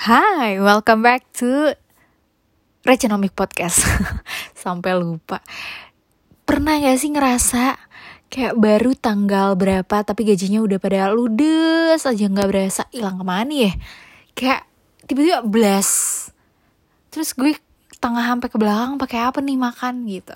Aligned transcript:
Hai, 0.00 0.56
welcome 0.56 1.04
back 1.04 1.28
to 1.36 1.76
Regenomic 2.88 3.36
Podcast. 3.36 3.84
Sampai 4.64 4.96
lupa. 4.96 5.44
Pernah 6.48 6.80
gak 6.80 6.96
sih 6.96 7.12
ngerasa 7.12 7.76
kayak 8.32 8.56
baru 8.56 8.96
tanggal 8.96 9.60
berapa 9.60 10.00
tapi 10.00 10.24
gajinya 10.24 10.64
udah 10.64 10.80
pada 10.80 11.12
ludes 11.12 12.08
aja 12.08 12.24
nggak 12.32 12.48
berasa 12.48 12.88
hilang 12.96 13.20
ke 13.20 13.24
mana 13.28 13.52
ya? 13.52 13.72
Kayak 14.32 14.64
tiba-tiba 15.04 15.44
blast. 15.44 16.32
Terus 17.12 17.36
gue 17.36 17.60
tengah 18.00 18.24
sampai 18.24 18.48
ke 18.48 18.56
belakang 18.56 18.96
pakai 18.96 19.20
apa 19.20 19.44
nih 19.44 19.60
makan 19.60 20.08
gitu. 20.08 20.32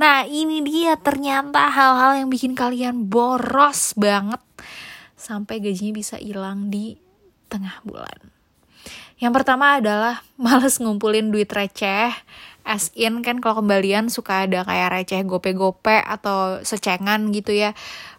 Nah 0.00 0.24
ini 0.24 0.64
dia 0.64 0.96
ternyata 0.96 1.68
hal-hal 1.68 2.24
yang 2.24 2.32
bikin 2.32 2.56
kalian 2.56 3.04
boros 3.12 3.92
banget 4.00 4.40
sampai 5.12 5.60
gajinya 5.60 5.92
bisa 5.92 6.16
hilang 6.16 6.72
di 6.72 6.96
tengah 7.52 7.84
bulan. 7.84 8.33
Yang 9.24 9.40
pertama 9.40 9.80
adalah 9.80 10.20
males 10.44 10.76
ngumpulin 10.76 11.32
duit 11.32 11.48
receh. 11.48 12.12
As 12.64 12.92
in 12.96 13.24
kan 13.24 13.40
kalau 13.40 13.64
kembalian 13.64 14.12
suka 14.12 14.44
ada 14.44 14.64
kayak 14.64 14.92
receh 14.92 15.24
gope-gope 15.24 16.00
atau 16.04 16.60
secengan 16.60 17.32
gitu 17.32 17.56
ya. 17.56 17.72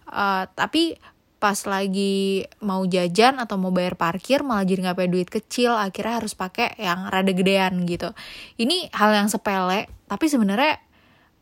Uh, 0.09 0.49
tapi 0.57 0.97
pas 1.35 1.61
lagi 1.69 2.47
mau 2.63 2.81
jajan 2.89 3.37
atau 3.37 3.59
mau 3.61 3.69
bayar 3.69 3.93
parkir 3.99 4.41
malah 4.41 4.65
jadi 4.65 4.95
punya 4.95 5.11
duit 5.11 5.29
kecil 5.29 5.77
akhirnya 5.77 6.23
harus 6.23 6.33
pakai 6.33 6.73
yang 6.79 7.11
rada 7.11 7.29
gedean 7.35 7.85
gitu 7.85 8.15
ini 8.57 8.87
hal 8.95 9.13
yang 9.13 9.27
sepele 9.29 9.85
tapi 10.09 10.25
sebenarnya 10.25 10.79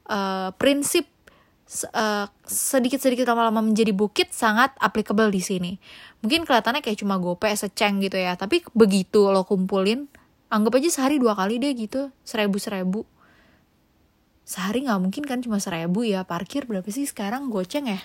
uh, 0.09 0.49
prinsip 0.59 1.07
uh, 1.93 2.29
sedikit-sedikit 2.45 3.25
lama-lama 3.25 3.65
menjadi 3.65 3.89
bukit 3.89 4.29
sangat 4.29 4.73
applicable 4.77 5.33
di 5.33 5.41
sini. 5.41 5.71
Mungkin 6.21 6.45
kelihatannya 6.45 6.85
kayak 6.85 7.01
cuma 7.01 7.17
gope 7.17 7.49
seceng 7.53 7.99
gitu 7.99 8.15
ya, 8.15 8.37
tapi 8.37 8.61
begitu 8.77 9.27
lo 9.33 9.43
kumpulin, 9.43 10.05
anggap 10.53 10.77
aja 10.77 10.89
sehari 10.89 11.17
dua 11.17 11.33
kali 11.33 11.57
deh 11.57 11.73
gitu, 11.73 12.13
seribu-seribu. 12.23 13.03
Sehari 14.43 14.83
nggak 14.83 14.99
mungkin 14.99 15.23
kan 15.23 15.39
cuma 15.39 15.57
seribu 15.57 16.03
ya, 16.03 16.27
parkir 16.27 16.67
berapa 16.67 16.87
sih 16.91 17.07
sekarang 17.07 17.47
goceng 17.47 17.87
ya? 17.87 17.99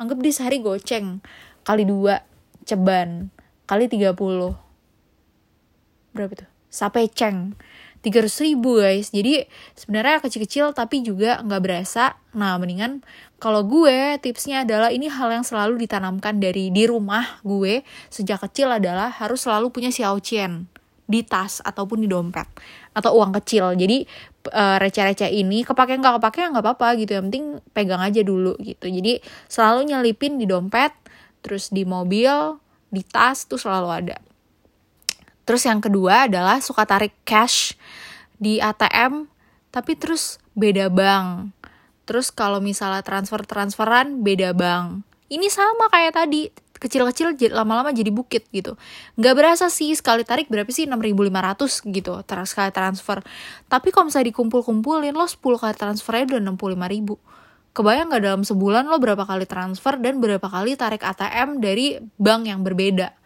Anggap 0.00 0.18
di 0.18 0.30
sehari 0.32 0.58
goceng, 0.64 1.22
kali 1.62 1.84
dua, 1.84 2.24
ceban, 2.64 3.30
kali 3.68 3.86
tiga 3.88 4.16
puluh. 4.16 4.56
Berapa 6.16 6.44
tuh? 6.44 6.48
Sampai 6.72 7.06
ceng 7.06 7.54
300 8.04 8.46
ribu 8.52 8.76
guys. 8.76 9.08
Jadi 9.08 9.48
sebenarnya 9.72 10.20
kecil-kecil 10.20 10.76
tapi 10.76 11.00
juga 11.00 11.40
nggak 11.40 11.62
berasa. 11.64 12.20
Nah 12.36 12.60
mendingan 12.60 13.00
kalau 13.40 13.64
gue 13.64 14.20
tipsnya 14.20 14.68
adalah 14.68 14.92
ini 14.92 15.08
hal 15.08 15.32
yang 15.32 15.44
selalu 15.44 15.80
ditanamkan 15.80 16.36
dari 16.36 16.68
di 16.68 16.84
rumah 16.84 17.40
gue 17.40 17.80
sejak 18.12 18.44
kecil 18.44 18.68
adalah 18.68 19.08
harus 19.08 19.48
selalu 19.48 19.72
punya 19.72 19.88
xiaoqian 19.88 20.68
di 21.04 21.20
tas 21.20 21.60
ataupun 21.60 22.00
di 22.04 22.08
dompet 22.08 22.44
atau 22.92 23.16
uang 23.16 23.32
kecil. 23.40 23.72
Jadi 23.72 24.04
uh, 24.52 24.76
receh-receh 24.76 25.32
ini 25.32 25.64
kepake 25.64 25.96
nggak 25.96 26.20
kepake 26.20 26.44
nggak 26.52 26.64
apa-apa 26.64 27.00
gitu. 27.00 27.16
Yang 27.16 27.24
penting 27.32 27.44
pegang 27.72 28.04
aja 28.04 28.20
dulu 28.20 28.52
gitu. 28.60 28.84
Jadi 28.92 29.24
selalu 29.48 29.88
nyelipin 29.88 30.36
di 30.36 30.44
dompet 30.44 30.92
terus 31.40 31.72
di 31.72 31.88
mobil 31.88 32.60
di 32.92 33.00
tas 33.04 33.48
tuh 33.48 33.60
selalu 33.60 33.88
ada 33.90 34.16
Terus 35.44 35.62
yang 35.68 35.80
kedua 35.80 36.28
adalah 36.28 36.60
suka 36.64 36.88
tarik 36.88 37.12
cash 37.28 37.76
di 38.40 38.58
ATM 38.60 39.28
tapi 39.68 39.92
terus 39.96 40.40
beda 40.56 40.88
bank. 40.88 41.52
Terus 42.04 42.28
kalau 42.32 42.60
misalnya 42.60 43.00
transfer-transferan 43.00 44.20
beda 44.20 44.52
bank. 44.52 45.04
Ini 45.32 45.48
sama 45.48 45.88
kayak 45.88 46.20
tadi, 46.20 46.52
kecil-kecil 46.78 47.32
lama-lama 47.56 47.90
jadi 47.96 48.12
bukit 48.12 48.44
gitu. 48.52 48.76
Nggak 49.16 49.34
berasa 49.34 49.66
sih 49.72 49.90
sekali 49.96 50.20
tarik 50.22 50.52
berapa 50.52 50.68
sih 50.68 50.84
6.500 50.84 51.80
gitu 51.90 52.14
terus 52.28 52.52
sekali 52.52 52.70
transfer. 52.70 53.24
Tapi 53.66 53.88
kalau 53.88 54.12
misalnya 54.12 54.28
dikumpul-kumpulin 54.30 55.16
lo 55.16 55.24
10 55.24 55.40
kali 55.40 55.74
transfernya 55.74 56.36
udah 56.36 56.40
65.000. 56.54 57.74
Kebayang 57.74 58.06
nggak 58.06 58.22
dalam 58.22 58.42
sebulan 58.46 58.86
lo 58.86 59.02
berapa 59.02 59.24
kali 59.26 59.50
transfer 59.50 59.98
dan 59.98 60.22
berapa 60.22 60.46
kali 60.46 60.78
tarik 60.78 61.02
ATM 61.02 61.58
dari 61.58 61.98
bank 62.20 62.46
yang 62.46 62.62
berbeda 62.62 63.23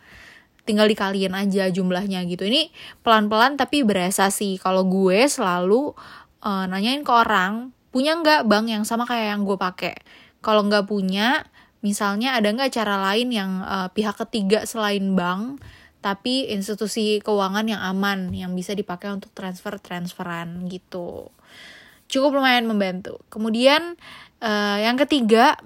tinggal 0.69 0.85
dikaliin 0.85 1.33
aja 1.33 1.73
jumlahnya 1.73 2.29
gitu. 2.29 2.45
Ini 2.45 2.69
pelan-pelan 3.01 3.57
tapi 3.57 3.81
berasa 3.81 4.29
sih. 4.29 4.61
Kalau 4.61 4.85
gue 4.85 5.25
selalu 5.25 5.97
uh, 6.45 6.65
nanyain 6.69 7.01
ke 7.01 7.09
orang 7.09 7.73
punya 7.89 8.21
nggak 8.21 8.45
bank 8.45 8.69
yang 8.69 8.85
sama 8.85 9.09
kayak 9.09 9.33
yang 9.33 9.43
gue 9.49 9.57
pakai? 9.57 9.97
Kalau 10.45 10.69
nggak 10.69 10.85
punya 10.85 11.49
misalnya 11.81 12.37
ada 12.37 12.53
nggak 12.53 12.69
cara 12.77 13.01
lain 13.11 13.33
yang 13.33 13.65
uh, 13.65 13.89
pihak 13.89 14.21
ketiga 14.29 14.69
selain 14.69 15.17
bank 15.17 15.65
tapi 15.99 16.47
institusi 16.53 17.19
keuangan 17.19 17.67
yang 17.67 17.83
aman 17.83 18.31
yang 18.31 18.55
bisa 18.55 18.77
dipakai 18.77 19.11
untuk 19.11 19.35
transfer 19.35 19.81
transferan 19.83 20.69
gitu. 20.71 21.33
Cukup 22.07 22.39
lumayan 22.39 22.71
membantu. 22.71 23.19
Kemudian 23.33 23.99
uh, 24.45 24.79
yang 24.79 24.95
ketiga 24.95 25.59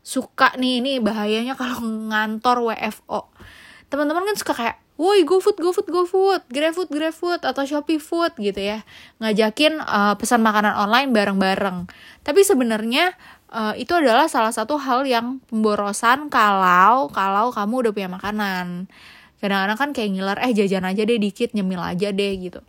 suka 0.00 0.56
nih 0.58 0.82
ini 0.82 0.92
bahayanya 0.98 1.54
kalau 1.54 1.84
ngantor 1.84 2.66
WFO 2.72 3.30
teman-teman 3.90 4.22
kan 4.22 4.36
suka 4.38 4.54
kayak 4.54 4.76
woi 5.00 5.24
GoFood, 5.24 5.56
GoFood, 5.56 5.88
GoFood, 5.88 6.42
GrabFood, 6.52 6.88
GrabFood, 6.92 7.40
atau 7.42 7.62
Shopee 7.64 7.96
Food 7.96 8.36
gitu 8.36 8.60
ya. 8.60 8.84
Ngajakin 9.18 9.80
uh, 9.80 10.14
pesan 10.20 10.44
makanan 10.44 10.76
online 10.76 11.10
bareng-bareng. 11.10 11.88
Tapi 12.20 12.40
sebenarnya 12.44 13.16
uh, 13.48 13.72
itu 13.80 13.96
adalah 13.96 14.28
salah 14.28 14.52
satu 14.52 14.76
hal 14.76 15.08
yang 15.08 15.40
pemborosan 15.48 16.28
kalau 16.28 17.08
kalau 17.10 17.48
kamu 17.48 17.88
udah 17.88 17.92
punya 17.96 18.10
makanan. 18.12 18.92
Kadang-kadang 19.40 19.78
kan 19.80 19.90
kayak 19.96 20.10
ngiler, 20.12 20.38
eh 20.44 20.52
jajan 20.52 20.84
aja 20.84 21.02
deh 21.08 21.16
dikit, 21.16 21.56
nyemil 21.56 21.80
aja 21.80 22.12
deh 22.12 22.32
gitu. 22.36 22.60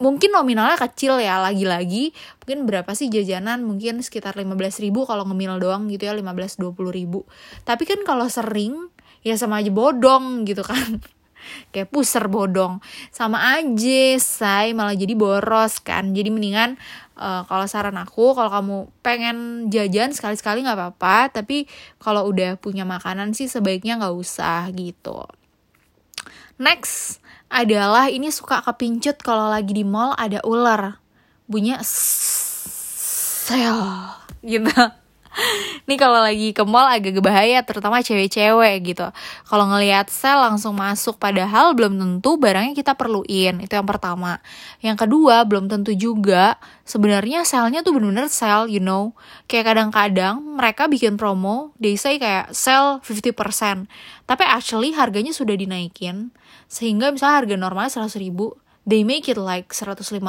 Mungkin 0.00 0.32
nominalnya 0.32 0.80
kecil 0.80 1.20
ya, 1.22 1.38
lagi-lagi 1.38 2.10
mungkin 2.42 2.64
berapa 2.64 2.88
sih 2.96 3.12
jajanan, 3.12 3.62
mungkin 3.62 4.00
sekitar 4.00 4.34
15 4.34 4.80
ribu 4.80 5.04
kalau 5.04 5.28
ngemil 5.28 5.60
doang 5.60 5.86
gitu 5.92 6.08
ya, 6.08 6.16
15-20 6.16 6.72
ribu. 6.88 7.28
Tapi 7.68 7.84
kan 7.84 8.00
kalau 8.02 8.26
sering, 8.32 8.90
ya 9.24 9.34
sama 9.40 9.64
aja 9.64 9.72
bodong 9.72 10.44
gitu 10.44 10.60
kan. 10.60 11.00
Kayak 11.72 11.92
puser 11.92 12.24
bodong. 12.28 12.78
Sama 13.10 13.58
aja 13.58 14.04
say 14.20 14.76
malah 14.76 14.94
jadi 14.94 15.16
boros 15.16 15.80
kan. 15.80 16.12
Jadi 16.12 16.28
mendingan 16.28 16.76
uh, 17.16 17.48
kalau 17.48 17.66
saran 17.66 17.96
aku 17.96 18.36
kalau 18.36 18.52
kamu 18.52 18.76
pengen 19.00 19.68
jajan 19.72 20.12
sekali 20.12 20.36
sekali 20.38 20.62
nggak 20.62 20.78
apa-apa 20.78 21.42
tapi 21.42 21.66
kalau 21.98 22.28
udah 22.28 22.60
punya 22.60 22.84
makanan 22.84 23.32
sih 23.32 23.48
sebaiknya 23.48 23.96
nggak 23.98 24.14
usah 24.14 24.68
gitu. 24.76 25.24
Next 26.60 27.24
adalah 27.50 28.12
ini 28.12 28.30
suka 28.30 28.62
kepincut 28.62 29.18
kalau 29.24 29.50
lagi 29.50 29.74
di 29.74 29.82
mall 29.82 30.14
ada 30.14 30.38
ular. 30.46 31.02
Bunyinya 31.44 31.84
sel 31.84 33.76
gitu 34.40 34.72
Nih 35.88 35.98
kalau 35.98 36.22
lagi 36.22 36.54
ke 36.54 36.62
mall 36.62 36.86
agak 36.86 37.18
bahaya 37.20 37.60
terutama 37.66 38.00
cewek-cewek 38.00 38.94
gitu. 38.94 39.06
Kalau 39.46 39.64
ngelihat 39.70 40.08
sel 40.10 40.38
langsung 40.38 40.78
masuk 40.78 41.18
padahal 41.18 41.74
belum 41.74 41.98
tentu 41.98 42.38
barangnya 42.38 42.74
kita 42.74 42.94
perluin. 42.94 43.60
Itu 43.62 43.74
yang 43.74 43.88
pertama. 43.88 44.38
Yang 44.80 45.06
kedua, 45.06 45.42
belum 45.46 45.66
tentu 45.66 45.92
juga 45.94 46.58
sebenarnya 46.86 47.42
selnya 47.42 47.82
tuh 47.82 47.98
bener-bener 47.98 48.30
sel, 48.30 48.70
you 48.70 48.82
know. 48.82 49.14
Kayak 49.50 49.74
kadang-kadang 49.74 50.40
mereka 50.40 50.86
bikin 50.86 51.18
promo, 51.18 51.74
they 51.82 51.98
say 51.98 52.16
kayak 52.18 52.54
sell 52.54 53.02
50%. 53.02 53.90
Tapi 54.24 54.44
actually 54.46 54.94
harganya 54.94 55.34
sudah 55.34 55.58
dinaikin. 55.58 56.30
Sehingga 56.70 57.12
misalnya 57.12 57.44
harga 57.44 57.54
normalnya 57.58 57.92
100 58.06 58.18
ribu, 58.22 58.56
they 58.88 59.02
make 59.02 59.28
it 59.28 59.40
like 59.40 59.72
150 59.72 60.20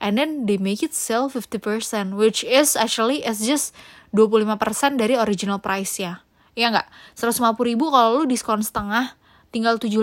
and 0.00 0.16
then 0.16 0.48
they 0.48 0.56
make 0.56 0.82
it 0.82 0.96
sell 0.96 1.28
50% 1.28 2.16
which 2.16 2.42
is 2.42 2.74
actually 2.74 3.22
is 3.22 3.44
just 3.44 3.76
25% 4.16 4.58
dari 4.98 5.14
original 5.14 5.62
price 5.62 6.00
ya 6.02 6.24
Iya 6.58 6.74
nggak? 6.74 6.88
150 7.14 7.70
ribu 7.70 7.94
kalau 7.94 8.20
lu 8.20 8.24
diskon 8.26 8.60
setengah 8.60 9.14
tinggal 9.54 9.78
75 9.78 10.02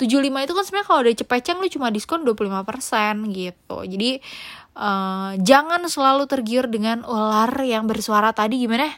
75 0.00 0.18
itu 0.18 0.52
kan 0.52 0.64
sebenarnya 0.66 0.86
kalau 0.88 1.00
udah 1.04 1.14
cepeceng 1.14 1.56
lu 1.62 1.68
cuma 1.70 1.86
diskon 1.94 2.26
25% 2.26 2.34
gitu. 3.30 3.76
Jadi 3.86 4.10
uh, 4.74 5.38
jangan 5.38 5.86
selalu 5.86 6.26
tergiur 6.26 6.66
dengan 6.66 7.06
ular 7.06 7.52
yang 7.62 7.86
bersuara 7.86 8.34
tadi 8.34 8.66
gimana? 8.66 8.90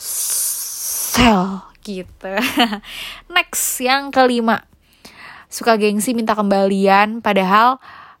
Sell 0.00 1.60
gitu. 1.84 2.32
Next 3.36 3.84
yang 3.84 4.08
kelima. 4.08 4.64
Suka 5.52 5.76
gengsi 5.76 6.16
minta 6.16 6.32
kembalian 6.32 7.20
padahal 7.20 7.76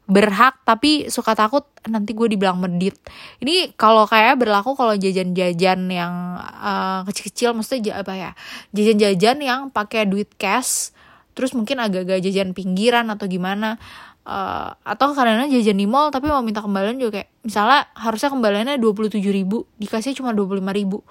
berhak 0.06 0.62
tapi 0.62 1.10
suka 1.10 1.34
takut 1.34 1.66
nanti 1.90 2.14
gue 2.14 2.30
dibilang 2.30 2.62
medit. 2.62 2.94
Ini 3.42 3.74
kalau 3.74 4.06
kayak 4.06 4.38
berlaku 4.38 4.78
kalau 4.78 4.94
jajan-jajan 4.94 5.90
yang 5.90 6.38
uh, 6.38 7.02
kecil-kecil 7.10 7.54
maksudnya 7.58 7.98
apa 7.98 8.14
ya 8.14 8.30
jajan-jajan 8.70 9.36
yang 9.42 9.60
pakai 9.74 10.06
duit 10.06 10.30
cash 10.38 10.94
terus 11.36 11.52
mungkin 11.52 11.82
agak-agak 11.82 12.24
jajan 12.24 12.56
pinggiran 12.56 13.12
atau 13.12 13.28
gimana 13.28 13.76
uh, 14.24 14.72
atau 14.82 15.12
kadang-kadang 15.12 15.52
jajan 15.52 15.76
di 15.76 15.84
mall 15.84 16.08
tapi 16.08 16.32
mau 16.32 16.40
minta 16.40 16.64
kembalian 16.64 16.96
juga 16.96 17.20
kayak 17.20 17.28
misalnya 17.44 17.80
harusnya 17.92 18.30
kembaliannya 18.32 18.74
dua 18.80 18.92
puluh 18.96 19.12
tujuh 19.12 19.30
ribu 19.30 19.68
dikasih 19.76 20.16
cuma 20.16 20.32
dua 20.32 20.48
puluh 20.48 20.64
lima 20.64 20.72
ribu 20.72 21.04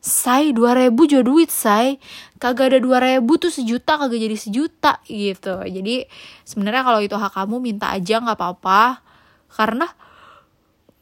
say 0.00 0.56
dua 0.56 0.72
ribu 0.74 1.04
juga 1.04 1.28
duit 1.28 1.52
say. 1.52 2.00
Kagak 2.40 2.72
ada 2.72 2.78
dua 2.80 2.98
ribu 3.04 3.36
tuh 3.36 3.52
sejuta 3.52 4.00
kagak 4.00 4.16
jadi 4.16 4.36
sejuta 4.36 4.96
gitu. 5.04 5.60
Jadi 5.60 6.08
sebenarnya 6.48 6.82
kalau 6.82 7.00
itu 7.04 7.12
hak 7.12 7.36
kamu 7.36 7.56
minta 7.60 7.92
aja 7.92 8.16
nggak 8.18 8.36
apa-apa. 8.36 9.04
Karena 9.52 9.84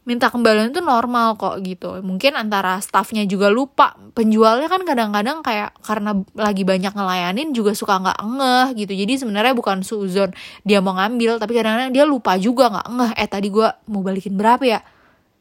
minta 0.03 0.27
kembalian 0.27 0.73
itu 0.73 0.83
normal 0.83 1.39
kok 1.39 1.63
gitu. 1.63 2.01
Mungkin 2.03 2.35
antara 2.35 2.81
staffnya 2.83 3.23
juga 3.23 3.47
lupa. 3.47 3.95
Penjualnya 4.17 4.67
kan 4.67 4.83
kadang-kadang 4.83 5.39
kayak 5.45 5.79
karena 5.79 6.17
lagi 6.35 6.67
banyak 6.67 6.91
ngelayanin 6.91 7.55
juga 7.55 7.71
suka 7.71 8.03
nggak 8.03 8.19
ngeh 8.19 8.67
gitu. 8.83 8.93
Jadi 8.99 9.13
sebenarnya 9.23 9.55
bukan 9.55 9.79
suzon 9.79 10.35
dia 10.67 10.83
mau 10.83 10.97
ngambil 10.99 11.39
tapi 11.39 11.55
kadang-kadang 11.55 11.95
dia 11.95 12.03
lupa 12.03 12.35
juga 12.35 12.67
nggak 12.67 12.87
ngeh. 12.89 13.11
Eh 13.15 13.29
tadi 13.31 13.47
gue 13.47 13.67
mau 13.87 14.03
balikin 14.03 14.35
berapa 14.35 14.65
ya 14.67 14.83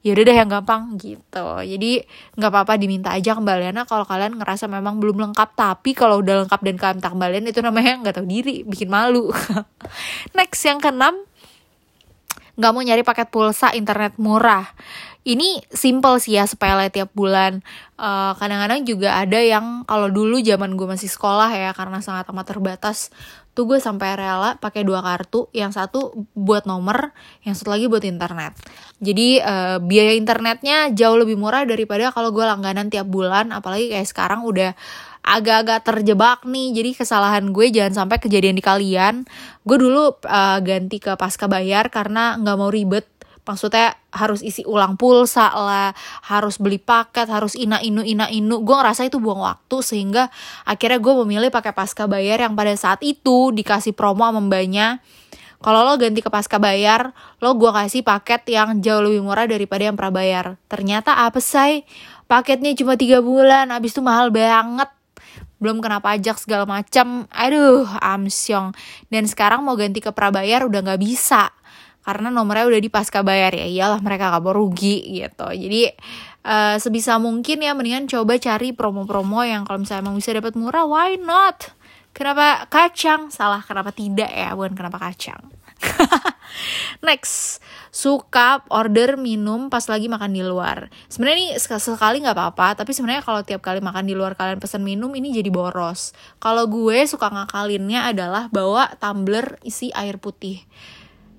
ya 0.02 0.14
udah 0.14 0.24
deh 0.24 0.36
yang 0.36 0.50
gampang 0.50 0.94
gitu. 0.96 1.46
Jadi 1.62 2.02
nggak 2.38 2.50
apa-apa 2.50 2.78
diminta 2.78 3.10
aja 3.10 3.34
kembaliannya 3.34 3.82
kalau 3.84 4.06
kalian 4.06 4.38
ngerasa 4.38 4.70
memang 4.70 5.02
belum 5.02 5.18
lengkap. 5.18 5.58
Tapi 5.58 5.90
kalau 5.92 6.22
udah 6.22 6.46
lengkap 6.46 6.60
dan 6.62 6.76
kalian 6.78 6.94
minta 7.02 7.10
kembalian 7.10 7.44
itu 7.50 7.60
namanya 7.60 7.98
nggak 8.02 8.14
tahu 8.22 8.26
diri 8.26 8.62
bikin 8.62 8.88
malu. 8.88 9.34
Next 10.38 10.62
yang 10.62 10.78
keenam 10.78 11.18
nggak 12.58 12.72
mau 12.75 12.82
nyari 12.82 13.06
paket 13.06 13.31
pulsa 13.31 13.70
internet 13.70 14.19
murah. 14.19 14.66
Ini 15.22 15.62
simple 15.70 16.19
sih 16.19 16.40
ya 16.40 16.49
sepele 16.49 16.90
tiap 16.90 17.14
bulan. 17.14 17.62
Kadang 17.94 18.34
kadang-kadang 18.40 18.81
juga 18.88 19.08
ada 19.20 19.38
yang 19.38 19.84
kalau 19.84 20.08
dulu 20.10 20.40
zaman 20.43 20.75
gue 20.75 20.88
masih 20.88 21.06
sekolah 21.06 21.52
ya 21.52 21.70
karena 21.76 22.00
sangat 22.02 22.26
amat 22.32 22.46
terbatas 22.49 23.12
tuh 23.52 23.66
gue 23.66 23.76
sampai 23.76 24.16
rela 24.16 24.56
pakai 24.56 24.88
dua 24.88 25.05
kartu. 25.05 25.52
Yang 25.52 25.76
satu 25.76 26.25
buat 26.32 26.64
nomor 26.64 27.12
yang 27.44 27.52
satu 27.52 27.76
lagi 27.76 27.93
buat 27.93 28.08
internet. 28.08 28.56
Jadi 29.04 29.38
uh, 29.44 29.76
biaya 29.84 30.16
internetnya 30.16 30.88
jauh 30.96 31.20
lebih 31.20 31.37
murah 31.37 31.69
daripada 31.69 32.08
kalau 32.08 32.32
gue 32.32 32.49
langganan 32.49 32.88
tiap 32.88 33.04
bulan. 33.06 33.52
Apalagi 33.52 33.93
kayak 33.93 34.08
sekarang 34.08 34.49
udah 34.49 34.72
agak-agak 35.24 35.84
terjebak 35.84 36.44
nih. 36.48 36.72
Jadi 36.72 36.90
kesalahan 36.96 37.50
gue 37.52 37.66
jangan 37.68 38.04
sampai 38.04 38.18
kejadian 38.18 38.56
di 38.56 38.64
kalian. 38.64 39.28
Gue 39.62 39.76
dulu 39.76 40.16
uh, 40.24 40.58
ganti 40.64 40.98
ke 40.98 41.14
pasca 41.18 41.46
bayar 41.46 41.92
karena 41.92 42.40
nggak 42.40 42.56
mau 42.58 42.70
ribet. 42.72 43.06
Maksudnya 43.48 43.96
harus 44.12 44.44
isi 44.44 44.60
ulang 44.68 45.00
pulsa 45.00 45.48
lah 45.56 45.96
harus 46.28 46.60
beli 46.60 46.76
paket 46.76 47.32
harus 47.32 47.56
ina 47.56 47.80
inu 47.80 48.04
ina 48.04 48.28
inu. 48.28 48.60
Gue 48.60 48.76
ngerasa 48.76 49.08
itu 49.08 49.16
buang 49.16 49.40
waktu 49.40 49.80
sehingga 49.80 50.28
akhirnya 50.68 51.00
gue 51.00 51.14
memilih 51.24 51.48
pakai 51.48 51.72
pasca 51.72 52.04
bayar 52.04 52.44
yang 52.44 52.52
pada 52.52 52.76
saat 52.76 53.00
itu 53.00 53.48
dikasih 53.56 53.96
promo 53.96 54.28
sama 54.28 54.44
mbaknya. 54.44 55.00
Kalau 55.58 55.82
lo 55.82 55.98
ganti 55.98 56.20
ke 56.22 56.30
pasca 56.30 56.60
bayar 56.60 57.16
lo 57.40 57.56
gue 57.56 57.72
kasih 57.72 58.04
paket 58.04 58.46
yang 58.52 58.84
jauh 58.84 59.00
lebih 59.00 59.24
murah 59.24 59.48
daripada 59.48 59.80
yang 59.88 59.96
prabayar. 59.96 60.60
Ternyata 60.68 61.24
apa 61.24 61.40
sih 61.40 61.88
paketnya 62.28 62.76
cuma 62.76 63.00
tiga 63.00 63.24
bulan 63.24 63.72
abis 63.72 63.96
itu 63.96 64.04
mahal 64.04 64.28
banget 64.28 64.92
belum 65.58 65.82
kena 65.82 65.99
pajak 65.99 66.38
segala 66.38 66.64
macam 66.66 67.26
aduh 67.34 67.87
amsyong 67.99 68.75
dan 69.10 69.26
sekarang 69.26 69.66
mau 69.66 69.75
ganti 69.75 69.99
ke 69.99 70.10
prabayar 70.14 70.66
udah 70.66 70.81
nggak 70.82 71.02
bisa. 71.02 71.50
Karena 72.08 72.32
nomornya 72.32 72.64
udah 72.64 72.81
di 72.81 72.88
pasca 72.88 73.20
bayar. 73.20 73.52
Ya 73.52 73.69
iyalah 73.69 74.00
mereka 74.00 74.32
mau 74.40 74.56
rugi 74.56 75.20
gitu. 75.20 75.44
Jadi 75.44 75.93
uh, 76.49 76.81
sebisa 76.81 77.20
mungkin 77.20 77.60
ya 77.60 77.76
mendingan 77.76 78.08
coba 78.08 78.40
cari 78.40 78.72
promo-promo 78.72 79.44
yang 79.44 79.69
kalau 79.69 79.84
misalnya 79.84 80.08
emang 80.08 80.16
bisa 80.16 80.32
dapat 80.32 80.56
murah 80.56 80.88
why 80.88 81.20
not? 81.20 81.76
Kenapa 82.16 82.64
kacang? 82.72 83.28
Salah 83.28 83.61
kenapa 83.61 83.93
tidak 83.93 84.32
ya? 84.32 84.56
Bukan 84.56 84.72
kenapa 84.72 84.96
kacang 84.96 85.57
Next, 87.06 87.62
suka 87.94 88.66
order 88.69 89.14
minum 89.14 89.70
pas 89.70 89.86
lagi 89.86 90.10
makan 90.10 90.34
di 90.34 90.42
luar. 90.42 90.90
Sebenarnya 91.06 91.36
ini 91.38 91.48
sekali 91.58 92.19
nggak 92.22 92.34
apa-apa, 92.34 92.82
tapi 92.82 92.90
sebenarnya 92.90 93.22
kalau 93.22 93.46
tiap 93.46 93.62
kali 93.62 93.78
makan 93.78 94.10
di 94.10 94.19
luar 94.19 94.34
kalian 94.34 94.58
pesan 94.58 94.82
minum 94.82 95.14
ini 95.14 95.30
jadi 95.30 95.48
boros. 95.48 96.12
Kalau 96.42 96.66
gue 96.66 97.06
suka 97.06 97.30
ngakalinnya 97.30 98.10
adalah 98.10 98.50
bawa 98.50 98.98
tumbler 98.98 99.62
isi 99.62 99.94
air 99.94 100.19
putih 100.19 100.66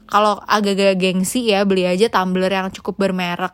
kalau 0.10 0.42
agak-agak 0.50 0.98
gengsi 0.98 1.54
ya 1.54 1.64
beli 1.64 1.86
aja 1.86 2.10
tumbler 2.10 2.50
yang 2.50 2.74
cukup 2.74 2.98
bermerek 2.98 3.54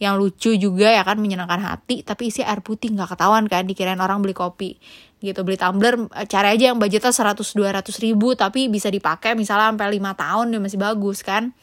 yang 0.00 0.18
lucu 0.18 0.58
juga 0.58 0.90
ya 0.90 1.06
kan 1.06 1.20
menyenangkan 1.20 1.62
hati 1.62 2.02
tapi 2.02 2.32
isi 2.32 2.42
air 2.42 2.64
putih 2.64 2.90
nggak 2.90 3.14
ketahuan 3.14 3.46
kan 3.46 3.68
dikirain 3.68 4.00
orang 4.02 4.18
beli 4.18 4.34
kopi 4.34 4.80
gitu. 5.22 5.46
Beli 5.46 5.56
tumbler 5.56 5.94
cari 6.26 6.58
aja 6.58 6.74
yang 6.74 6.82
budgetnya 6.82 7.14
100 7.14 7.38
200 7.38 8.04
ribu 8.04 8.34
tapi 8.34 8.66
bisa 8.66 8.90
dipakai 8.90 9.38
misalnya 9.38 9.70
sampai 9.70 9.94
lima 9.94 10.12
tahun 10.18 10.50
dia 10.50 10.60
masih 10.60 10.78
bagus 10.82 11.22
kan. 11.22 11.54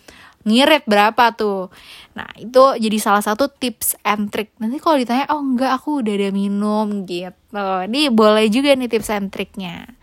Ngirit 0.47 0.87
berapa 0.87 1.35
tuh? 1.35 1.67
Nah 2.15 2.31
itu 2.39 2.63
jadi 2.79 2.97
salah 2.97 3.19
satu 3.19 3.51
tips 3.51 3.99
and 4.07 4.31
trick. 4.31 4.55
Nanti 4.63 4.79
kalau 4.79 4.95
ditanya 4.95 5.27
oh 5.35 5.43
enggak 5.43 5.75
aku 5.75 5.99
udah 5.99 6.15
ada 6.15 6.29
minum 6.31 7.03
gitu. 7.03 7.67
Ini 7.85 8.07
boleh 8.07 8.47
juga 8.47 8.71
nih 8.71 8.87
tips 8.87 9.11
and 9.11 9.29
tricknya. 9.35 9.99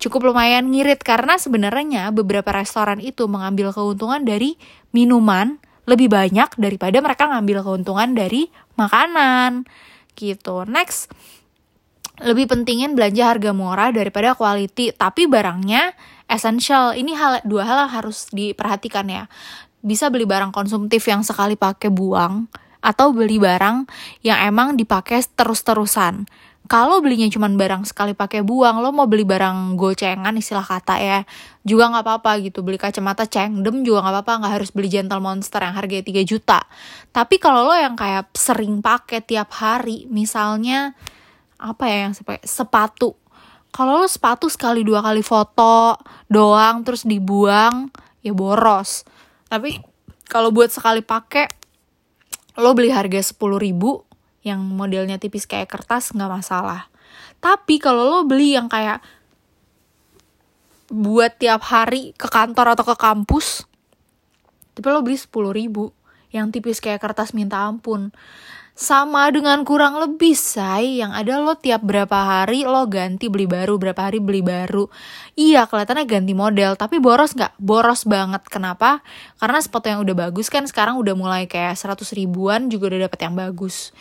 Cukup 0.00 0.32
lumayan 0.32 0.74
ngirit 0.74 1.04
karena 1.06 1.38
sebenarnya 1.38 2.10
beberapa 2.10 2.50
restoran 2.50 2.98
itu 2.98 3.28
mengambil 3.30 3.70
keuntungan 3.70 4.24
dari 4.26 4.58
minuman 4.90 5.60
lebih 5.84 6.08
banyak 6.08 6.56
daripada 6.56 6.98
mereka 7.04 7.28
ngambil 7.28 7.60
keuntungan 7.60 8.16
dari 8.16 8.48
makanan 8.80 9.68
gitu. 10.16 10.64
Next, 10.64 11.12
lebih 12.20 12.46
pentingin 12.48 12.92
belanja 12.92 13.36
harga 13.36 13.50
murah 13.56 13.90
daripada 13.90 14.36
quality, 14.36 14.92
tapi 14.94 15.26
barangnya 15.26 15.96
essential. 16.28 16.92
Ini 16.92 17.12
hal 17.16 17.32
dua 17.48 17.64
hal 17.64 17.88
harus 17.88 18.28
diperhatikan 18.30 19.08
ya. 19.08 19.24
Bisa 19.80 20.12
beli 20.12 20.28
barang 20.28 20.52
konsumtif 20.52 21.08
yang 21.08 21.24
sekali 21.24 21.56
pakai 21.56 21.88
buang 21.88 22.46
atau 22.80 23.12
beli 23.12 23.36
barang 23.40 23.88
yang 24.24 24.38
emang 24.44 24.76
dipakai 24.76 25.20
terus-terusan 25.36 26.24
kalau 26.70 27.02
belinya 27.02 27.26
cuma 27.26 27.50
barang 27.50 27.82
sekali 27.82 28.14
pakai 28.14 28.46
buang 28.46 28.78
lo 28.78 28.94
mau 28.94 29.10
beli 29.10 29.26
barang 29.26 29.74
gocengan 29.74 30.30
istilah 30.38 30.62
kata 30.62 31.02
ya 31.02 31.18
juga 31.66 31.90
nggak 31.90 32.04
apa-apa 32.06 32.38
gitu 32.46 32.62
beli 32.62 32.78
kacamata 32.78 33.26
cengdem 33.26 33.82
juga 33.82 34.06
nggak 34.06 34.14
apa-apa 34.22 34.32
nggak 34.46 34.52
harus 34.54 34.70
beli 34.70 34.86
gentle 34.86 35.18
monster 35.18 35.58
yang 35.58 35.74
harganya 35.74 36.06
3 36.06 36.22
juta 36.22 36.62
tapi 37.10 37.42
kalau 37.42 37.66
lo 37.66 37.74
yang 37.74 37.98
kayak 37.98 38.30
sering 38.38 38.78
pakai 38.78 39.18
tiap 39.18 39.50
hari 39.58 40.06
misalnya 40.06 40.94
apa 41.60 41.84
ya 41.86 42.08
yang 42.08 42.14
sepatu. 42.42 43.14
Kalau 43.70 44.02
lo 44.02 44.08
sepatu 44.08 44.50
sekali 44.50 44.82
dua 44.82 45.04
kali 45.04 45.22
foto 45.22 45.94
doang 46.26 46.82
terus 46.82 47.06
dibuang 47.06 47.92
ya 48.24 48.32
boros. 48.32 49.04
Tapi 49.46 49.78
kalau 50.26 50.50
buat 50.50 50.72
sekali 50.72 51.04
pakai 51.04 51.46
lo 52.58 52.74
beli 52.74 52.90
harga 52.90 53.20
sepuluh 53.22 53.60
ribu 53.60 54.02
yang 54.42 54.64
modelnya 54.64 55.20
tipis 55.20 55.44
kayak 55.44 55.68
kertas 55.68 56.16
nggak 56.16 56.32
masalah. 56.32 56.90
Tapi 57.38 57.78
kalau 57.78 58.08
lo 58.08 58.20
beli 58.26 58.58
yang 58.58 58.66
kayak 58.66 59.04
buat 60.90 61.38
tiap 61.38 61.62
hari 61.70 62.10
ke 62.18 62.26
kantor 62.26 62.74
atau 62.74 62.82
ke 62.82 62.98
kampus 62.98 63.70
tapi 64.74 64.86
lo 64.90 65.06
beli 65.06 65.14
sepuluh 65.14 65.54
ribu 65.54 65.94
yang 66.34 66.50
tipis 66.50 66.82
kayak 66.82 66.98
kertas 66.98 67.30
minta 67.30 67.62
ampun 67.62 68.10
sama 68.80 69.28
dengan 69.28 69.60
kurang 69.60 70.00
lebih 70.00 70.32
say 70.32 71.04
yang 71.04 71.12
ada 71.12 71.36
lo 71.36 71.52
tiap 71.52 71.84
berapa 71.84 72.16
hari 72.16 72.64
lo 72.64 72.88
ganti 72.88 73.28
beli 73.28 73.44
baru 73.44 73.76
berapa 73.76 74.08
hari 74.08 74.24
beli 74.24 74.40
baru 74.40 74.88
iya 75.36 75.68
kelihatannya 75.68 76.08
ganti 76.08 76.32
model 76.32 76.80
tapi 76.80 76.96
boros 76.96 77.36
nggak 77.36 77.60
boros 77.60 78.08
banget 78.08 78.40
kenapa 78.48 79.04
karena 79.36 79.60
sepatu 79.60 79.92
yang 79.92 80.00
udah 80.00 80.16
bagus 80.16 80.48
kan 80.48 80.64
sekarang 80.64 80.96
udah 80.96 81.12
mulai 81.12 81.44
kayak 81.44 81.76
100 81.76 82.00
ribuan 82.16 82.72
juga 82.72 82.88
udah 82.88 83.04
dapet 83.04 83.20
yang 83.20 83.36
bagus 83.36 83.92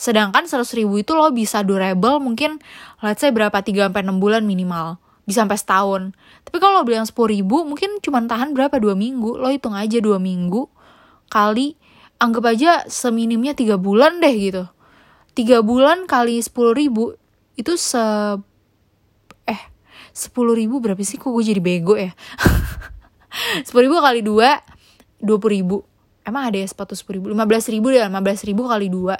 Sedangkan 0.00 0.48
100 0.48 0.64
ribu 0.80 0.96
itu 0.96 1.12
lo 1.12 1.28
bisa 1.28 1.60
durable 1.60 2.24
mungkin 2.24 2.56
let's 3.04 3.20
say 3.20 3.28
berapa 3.28 3.52
3 3.52 3.92
sampai 3.92 4.00
6 4.00 4.16
bulan 4.16 4.48
minimal. 4.48 4.96
Bisa 5.28 5.44
sampai 5.44 5.60
setahun. 5.60 6.02
Tapi 6.48 6.56
kalau 6.56 6.80
lo 6.80 6.88
beli 6.88 6.96
yang 6.96 7.04
10 7.04 7.20
ribu 7.28 7.68
mungkin 7.68 8.00
cuma 8.00 8.24
tahan 8.24 8.56
berapa 8.56 8.80
2 8.80 8.96
minggu. 8.96 9.36
Lo 9.36 9.52
hitung 9.52 9.76
aja 9.76 10.00
2 10.00 10.16
minggu 10.16 10.72
kali 11.28 11.76
anggap 12.20 12.44
aja 12.52 12.84
seminimnya 12.86 13.56
3 13.56 13.80
bulan 13.80 14.20
deh 14.20 14.34
gitu. 14.36 14.64
3 15.34 15.64
bulan 15.64 16.04
kali 16.04 16.38
10 16.38 16.52
ribu 16.76 17.16
itu 17.56 17.74
se 17.80 18.00
eh 19.48 19.62
10 20.12 20.30
ribu 20.54 20.78
berapa 20.78 21.00
sih? 21.00 21.16
Kok 21.16 21.32
gue 21.32 21.44
jadi 21.44 21.58
bego 21.64 21.96
ya? 21.96 22.12
10 23.66 23.72
ribu 23.72 23.96
kali 23.98 24.20
2 24.20 25.24
20 25.24 25.56
ribu. 25.56 25.82
Emang 26.20 26.52
ada 26.52 26.60
ya 26.60 26.68
sepatu 26.68 26.92
10 26.92 27.16
ribu? 27.16 27.26
15 27.32 27.72
ribu 27.72 27.90
deh 27.90 28.04
15 28.04 28.48
ribu 28.48 28.68
kali 28.68 28.92
2 28.92 29.16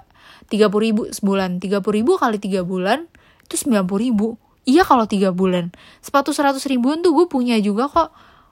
tiga 0.51 0.67
puluh 0.69 0.85
ribu 0.91 1.03
sebulan. 1.09 1.63
Tiga 1.63 1.79
puluh 1.81 2.03
ribu 2.03 2.19
kali 2.19 2.37
tiga 2.43 2.67
bulan 2.67 3.07
itu 3.47 3.55
sembilan 3.57 3.87
puluh 3.87 4.03
ribu. 4.11 4.29
Iya 4.67 4.85
kalau 4.85 5.07
tiga 5.07 5.31
bulan. 5.33 5.73
Sepatu 6.03 6.35
seratus 6.35 6.67
ribuan 6.69 7.01
tuh 7.01 7.15
gue 7.17 7.27
punya 7.31 7.57
juga 7.63 7.89
kok 7.89 8.11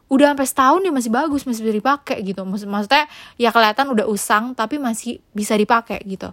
udah 0.09 0.35
sampai 0.35 0.47
setahun 0.49 0.81
dia 0.85 0.93
masih 0.93 1.13
bagus 1.13 1.45
masih 1.45 1.63
bisa 1.69 1.75
dipakai 1.77 2.19
gitu. 2.25 2.43
Maksud, 2.45 2.69
maksudnya 2.69 3.05
ya 3.37 3.53
kelihatan 3.53 3.93
udah 3.93 4.09
usang 4.09 4.57
tapi 4.57 4.81
masih 4.81 5.21
bisa 5.37 5.55
dipakai 5.55 6.01
gitu. 6.09 6.33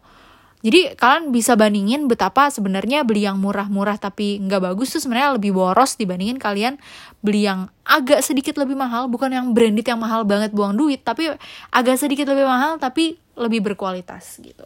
Jadi 0.65 0.97
kalian 0.97 1.29
bisa 1.29 1.53
bandingin 1.53 2.09
betapa 2.09 2.49
sebenarnya 2.49 3.05
beli 3.05 3.29
yang 3.29 3.37
murah-murah 3.37 4.01
tapi 4.01 4.41
nggak 4.41 4.73
bagus 4.73 4.97
tuh 4.97 5.01
sebenarnya 5.03 5.37
lebih 5.37 5.53
boros 5.53 5.93
dibandingin 5.93 6.41
kalian 6.41 6.81
beli 7.21 7.45
yang 7.45 7.69
agak 7.85 8.25
sedikit 8.25 8.57
lebih 8.57 8.73
mahal, 8.73 9.05
bukan 9.05 9.29
yang 9.29 9.53
branded 9.53 9.85
yang 9.85 10.01
mahal 10.01 10.25
banget 10.25 10.49
buang 10.57 10.73
duit, 10.73 11.05
tapi 11.05 11.29
agak 11.69 12.01
sedikit 12.01 12.25
lebih 12.33 12.49
mahal 12.49 12.81
tapi 12.81 13.21
lebih 13.37 13.61
berkualitas 13.61 14.41
gitu. 14.41 14.65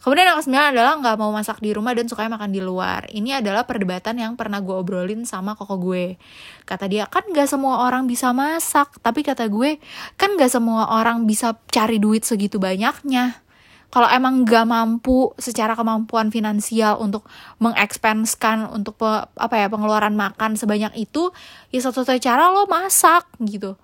Kemudian 0.00 0.28
yang 0.28 0.38
kesembilan 0.38 0.68
adalah 0.76 0.92
nggak 1.02 1.16
mau 1.18 1.34
masak 1.34 1.58
di 1.58 1.74
rumah 1.74 1.90
dan 1.90 2.06
sukanya 2.06 2.38
makan 2.38 2.54
di 2.54 2.62
luar. 2.62 3.10
Ini 3.10 3.42
adalah 3.42 3.66
perdebatan 3.66 4.22
yang 4.22 4.38
pernah 4.38 4.62
gue 4.62 4.76
obrolin 4.76 5.26
sama 5.26 5.58
koko 5.58 5.82
gue. 5.82 6.14
Kata 6.62 6.86
dia, 6.86 7.10
kan 7.10 7.26
nggak 7.26 7.50
semua 7.50 7.82
orang 7.82 8.06
bisa 8.06 8.30
masak. 8.30 9.02
Tapi 9.02 9.26
kata 9.26 9.50
gue, 9.50 9.82
kan 10.14 10.38
nggak 10.38 10.52
semua 10.52 10.94
orang 10.94 11.26
bisa 11.26 11.58
cari 11.72 11.98
duit 11.98 12.22
segitu 12.22 12.62
banyaknya. 12.62 13.42
Kalau 13.90 14.10
emang 14.10 14.42
nggak 14.42 14.66
mampu 14.66 15.32
secara 15.38 15.72
kemampuan 15.78 16.28
finansial 16.28 16.98
untuk 16.98 17.24
mengekspenskan 17.62 18.66
untuk 18.68 18.98
pe, 18.98 19.08
apa 19.38 19.54
ya 19.56 19.66
pengeluaran 19.70 20.12
makan 20.12 20.58
sebanyak 20.58 20.92
itu, 20.98 21.30
ya 21.70 21.80
satu-satunya 21.80 22.20
cara 22.20 22.50
lo 22.50 22.66
masak 22.66 23.24
gitu. 23.40 23.78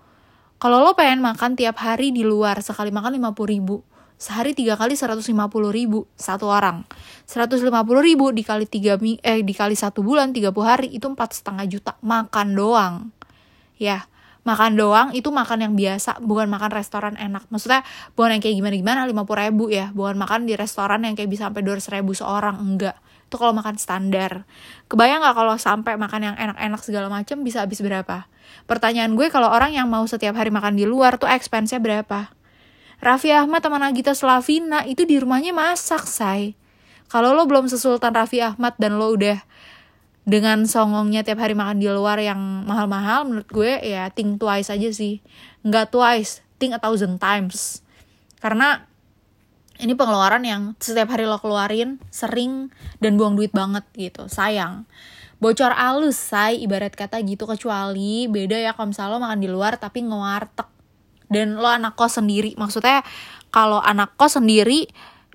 Kalau 0.58 0.78
lo 0.82 0.94
pengen 0.94 1.18
makan 1.18 1.58
tiap 1.58 1.82
hari 1.82 2.14
di 2.14 2.22
luar 2.22 2.62
sekali 2.62 2.94
makan 2.94 3.18
50 3.18 3.54
ribu, 3.54 3.82
sehari 4.22 4.54
tiga 4.54 4.78
kali 4.78 4.94
150 4.94 5.34
ribu 5.74 6.06
satu 6.14 6.46
orang. 6.46 6.86
150 7.26 7.66
ribu 7.98 8.30
dikali 8.30 8.70
tiga 8.70 8.94
eh 9.02 9.42
dikali 9.42 9.74
satu 9.74 10.06
bulan 10.06 10.30
30 10.30 10.54
hari 10.62 10.94
itu 10.94 11.10
empat 11.10 11.42
setengah 11.42 11.66
juta. 11.66 11.98
Makan 12.06 12.54
doang. 12.54 13.10
Ya 13.82 14.06
makan 14.42 14.74
doang 14.74 15.08
itu 15.14 15.30
makan 15.30 15.66
yang 15.66 15.74
biasa 15.74 16.22
bukan 16.22 16.46
makan 16.46 16.70
restoran 16.70 17.14
enak. 17.18 17.50
Maksudnya 17.50 17.82
bukan 18.14 18.38
yang 18.38 18.42
kayak 18.42 18.54
gimana 18.62 18.74
gimana 18.78 19.00
50 19.10 19.42
ribu 19.42 19.64
ya. 19.74 19.90
Bukan 19.90 20.14
makan 20.14 20.46
di 20.46 20.54
restoran 20.54 21.02
yang 21.02 21.18
kayak 21.18 21.26
bisa 21.26 21.50
sampai 21.50 21.66
200 21.66 21.98
ribu 21.98 22.14
seorang 22.14 22.62
enggak. 22.62 22.94
Itu 23.26 23.42
kalau 23.42 23.50
makan 23.58 23.74
standar. 23.74 24.46
Kebayang 24.86 25.18
nggak 25.18 25.34
kalau 25.34 25.54
sampai 25.58 25.98
makan 25.98 26.30
yang 26.30 26.36
enak-enak 26.38 26.80
segala 26.86 27.10
macam 27.10 27.42
bisa 27.42 27.66
habis 27.66 27.82
berapa? 27.82 28.30
Pertanyaan 28.70 29.18
gue 29.18 29.26
kalau 29.34 29.50
orang 29.50 29.74
yang 29.74 29.90
mau 29.90 30.06
setiap 30.06 30.38
hari 30.38 30.54
makan 30.54 30.78
di 30.78 30.86
luar 30.86 31.18
tuh 31.18 31.26
expense-nya 31.26 31.82
berapa 31.82 32.30
Raffi 33.02 33.34
Ahmad 33.34 33.58
sama 33.66 33.82
Nagita 33.82 34.14
Slavina 34.14 34.86
itu 34.86 35.02
di 35.02 35.18
rumahnya 35.18 35.50
masak, 35.50 36.06
say. 36.06 36.54
Kalau 37.10 37.34
lo 37.34 37.50
belum 37.50 37.66
sesultan 37.66 38.14
Raffi 38.14 38.38
Ahmad 38.38 38.78
dan 38.78 38.94
lo 38.94 39.10
udah 39.10 39.42
dengan 40.22 40.62
songongnya 40.70 41.26
tiap 41.26 41.42
hari 41.42 41.58
makan 41.58 41.82
di 41.82 41.90
luar 41.90 42.22
yang 42.22 42.38
mahal-mahal, 42.62 43.26
menurut 43.26 43.50
gue 43.50 43.74
ya 43.82 44.06
think 44.14 44.38
twice 44.38 44.70
aja 44.70 44.94
sih. 44.94 45.18
Nggak 45.66 45.90
twice, 45.90 46.46
think 46.62 46.78
a 46.78 46.80
thousand 46.80 47.18
times. 47.18 47.82
Karena 48.38 48.86
ini 49.82 49.98
pengeluaran 49.98 50.46
yang 50.46 50.78
setiap 50.78 51.10
hari 51.10 51.26
lo 51.26 51.42
keluarin 51.42 51.98
sering 52.14 52.70
dan 53.02 53.18
buang 53.18 53.34
duit 53.34 53.50
banget 53.50 53.82
gitu, 53.98 54.30
sayang 54.30 54.86
bocor 55.42 55.74
alus 55.74 56.14
say 56.14 56.62
ibarat 56.62 56.94
kata 56.94 57.18
gitu 57.26 57.50
kecuali 57.50 58.30
beda 58.30 58.62
ya 58.62 58.78
kalau 58.78 58.94
misalnya 58.94 59.10
lo 59.10 59.18
makan 59.18 59.40
di 59.42 59.50
luar 59.50 59.74
tapi 59.74 60.06
ngewartek 60.06 60.70
dan 61.32 61.56
lo 61.56 61.66
anak 61.66 61.96
kos 61.96 62.20
sendiri. 62.20 62.52
Maksudnya 62.60 63.00
kalau 63.48 63.80
anak 63.80 64.14
kos 64.20 64.36
sendiri 64.36 64.86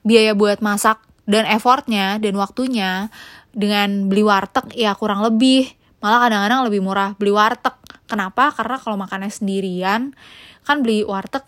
biaya 0.05 0.37
buat 0.37 0.61
masak 0.61 1.01
dan 1.27 1.43
effortnya 1.49 2.21
dan 2.21 2.33
waktunya 2.39 3.11
dengan 3.51 4.07
beli 4.07 4.23
warteg 4.23 4.71
ya 4.77 4.93
kurang 4.93 5.25
lebih. 5.25 5.73
Malah 5.99 6.29
kadang-kadang 6.29 6.61
lebih 6.69 6.81
murah 6.85 7.17
beli 7.17 7.33
warteg. 7.33 7.73
Kenapa? 8.07 8.53
Karena 8.55 8.77
kalau 8.79 8.95
makannya 8.95 9.33
sendirian 9.33 10.15
kan 10.63 10.77
beli 10.85 11.03
warteg 11.03 11.43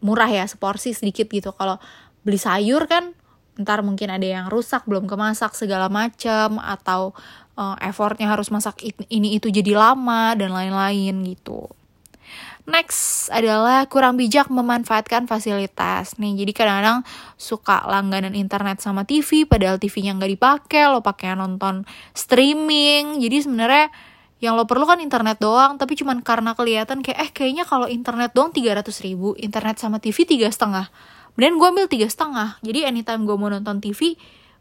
murah 0.00 0.26
ya 0.26 0.48
seporsi 0.48 0.96
sedikit 0.96 1.28
gitu. 1.30 1.52
Kalau 1.54 1.78
beli 2.24 2.40
sayur 2.40 2.88
kan 2.90 3.14
ntar 3.60 3.84
mungkin 3.84 4.08
ada 4.08 4.24
yang 4.24 4.46
rusak 4.48 4.88
belum 4.88 5.04
kemasak 5.04 5.52
segala 5.52 5.92
macam 5.92 6.56
atau 6.56 7.12
uh, 7.60 7.76
effortnya 7.84 8.32
harus 8.32 8.48
masak 8.48 8.80
ini 9.12 9.36
itu 9.36 9.52
jadi 9.52 9.76
lama 9.76 10.32
dan 10.32 10.48
lain-lain 10.56 11.20
gitu 11.28 11.68
Next 12.70 13.34
adalah 13.34 13.82
kurang 13.90 14.14
bijak 14.14 14.46
memanfaatkan 14.46 15.26
fasilitas. 15.26 16.14
Nih, 16.22 16.38
jadi 16.38 16.54
kadang-kadang 16.54 16.98
suka 17.34 17.82
langganan 17.90 18.38
internet 18.38 18.78
sama 18.78 19.02
TV, 19.02 19.42
padahal 19.42 19.82
TV-nya 19.82 20.14
nggak 20.14 20.38
dipakai, 20.38 20.86
lo 20.86 21.02
pakai 21.02 21.34
nonton 21.34 21.82
streaming. 22.14 23.18
Jadi 23.18 23.36
sebenarnya 23.42 23.90
yang 24.38 24.54
lo 24.54 24.70
perlu 24.70 24.86
kan 24.86 25.02
internet 25.02 25.42
doang, 25.42 25.82
tapi 25.82 25.98
cuman 25.98 26.22
karena 26.22 26.54
kelihatan 26.54 27.02
kayak 27.02 27.18
eh 27.18 27.30
kayaknya 27.34 27.66
kalau 27.66 27.90
internet 27.90 28.30
doang 28.38 28.54
300 28.54 28.86
ribu, 29.02 29.34
internet 29.34 29.82
sama 29.82 29.98
TV 29.98 30.22
tiga 30.22 30.46
setengah. 30.46 30.94
Dan 31.34 31.58
gue 31.58 31.66
ambil 31.66 31.90
tiga 31.90 32.06
setengah. 32.06 32.62
Jadi 32.62 32.86
anytime 32.86 33.26
gue 33.26 33.34
mau 33.34 33.50
nonton 33.50 33.82
TV, 33.82 34.14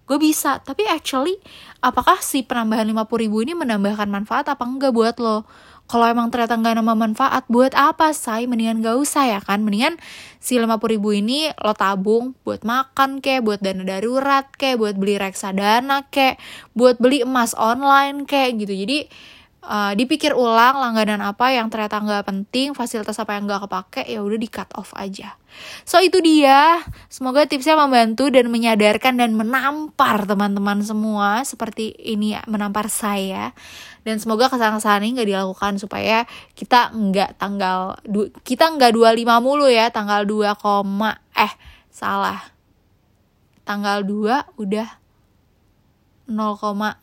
gue 0.10 0.18
bisa. 0.18 0.58
Tapi 0.66 0.90
actually, 0.90 1.38
apakah 1.78 2.18
si 2.26 2.42
penambahan 2.42 2.90
50 2.90 3.06
ribu 3.22 3.46
ini 3.46 3.54
menambahkan 3.54 4.10
manfaat 4.10 4.50
apa 4.50 4.66
enggak 4.66 4.98
buat 4.98 5.22
lo? 5.22 5.46
Kalau 5.90 6.06
emang 6.06 6.30
ternyata 6.30 6.54
nggak 6.54 6.78
nambah 6.78 6.98
manfaat 7.02 7.44
buat 7.50 7.74
apa 7.74 8.14
say? 8.14 8.46
Mendingan 8.46 8.86
gak 8.86 9.02
usah 9.02 9.26
ya 9.26 9.40
kan? 9.42 9.66
Mendingan 9.66 9.98
si 10.38 10.62
50 10.62 10.78
ribu 10.86 11.18
ini 11.18 11.50
lo 11.66 11.74
tabung 11.74 12.38
buat 12.46 12.62
makan 12.62 13.26
kek 13.26 13.42
buat 13.42 13.58
dana 13.58 13.82
darurat 13.82 14.46
kek 14.54 14.78
buat 14.78 15.02
beli 15.02 15.18
reksadana 15.18 16.06
kek 16.14 16.38
buat 16.78 17.02
beli 17.02 17.26
emas 17.26 17.58
online 17.58 18.30
kek 18.30 18.62
gitu. 18.62 18.70
Jadi 18.70 19.10
uh, 19.64 19.92
dipikir 19.96 20.32
ulang 20.32 20.80
langganan 20.80 21.20
apa 21.24 21.52
yang 21.52 21.68
ternyata 21.68 22.00
nggak 22.00 22.24
penting 22.28 22.72
fasilitas 22.72 23.20
apa 23.20 23.36
yang 23.36 23.48
nggak 23.48 23.68
kepake 23.68 24.04
ya 24.08 24.20
udah 24.24 24.40
di 24.40 24.50
cut 24.50 24.70
off 24.76 24.96
aja. 24.96 25.36
So 25.84 26.00
itu 26.00 26.22
dia. 26.22 26.80
Semoga 27.10 27.44
tipsnya 27.50 27.76
membantu 27.76 28.30
dan 28.30 28.48
menyadarkan 28.54 29.18
dan 29.18 29.34
menampar 29.34 30.24
teman-teman 30.30 30.80
semua 30.86 31.44
seperti 31.44 31.96
ini 32.00 32.38
menampar 32.46 32.88
saya. 32.88 33.52
Dan 34.06 34.22
semoga 34.22 34.48
kesalahan-kesalahan 34.48 35.04
ini 35.04 35.12
nggak 35.20 35.30
dilakukan 35.36 35.74
supaya 35.82 36.24
kita 36.56 36.96
nggak 36.96 37.36
tanggal 37.36 38.00
kita 38.48 38.72
nggak 38.72 38.96
25 38.96 39.44
mulu 39.44 39.68
ya 39.68 39.92
tanggal 39.92 40.24
2, 40.24 40.56
eh 41.36 41.54
salah. 41.92 42.40
Tanggal 43.68 44.02
2 44.02 44.58
udah 44.58 44.99
0,5 46.30 47.02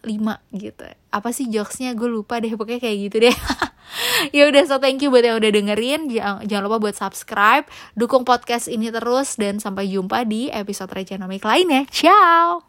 gitu. 0.54 0.87
Apa 1.11 1.28
sih 1.35 1.50
jokesnya? 1.50 1.92
Gue 1.99 2.09
lupa 2.09 2.38
deh 2.38 2.54
pokoknya 2.54 2.80
kayak 2.80 2.99
gitu 3.11 3.16
deh. 3.28 3.37
Ya 4.35 4.50
udah 4.50 4.66
so 4.66 4.76
thank 4.83 4.99
you 5.00 5.14
buat 5.14 5.23
yang 5.23 5.38
udah 5.38 5.50
dengerin. 5.52 6.11
Jangan, 6.11 6.42
jangan 6.45 6.62
lupa 6.66 6.78
buat 6.83 6.97
subscribe. 6.99 7.64
Dukung 7.95 8.26
podcast 8.26 8.66
ini 8.66 8.90
terus 8.90 9.38
dan 9.38 9.62
sampai 9.62 9.87
jumpa 9.88 10.26
di 10.26 10.50
episode 10.50 10.90
Regenomik 10.90 11.47
lainnya. 11.47 11.87
Ciao 11.88 12.62